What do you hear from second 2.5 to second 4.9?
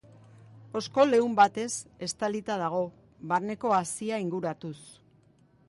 dago, barneko hazia inguratuz.